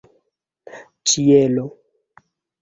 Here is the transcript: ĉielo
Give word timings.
ĉielo 1.11 1.67